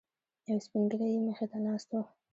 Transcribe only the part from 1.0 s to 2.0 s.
یې مخې ته ناست